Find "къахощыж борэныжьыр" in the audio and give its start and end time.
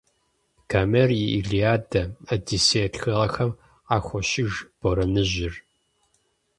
3.87-5.53